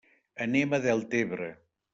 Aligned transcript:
Anem 0.45 0.73
a 0.73 0.81
Deltebre. 0.87 1.55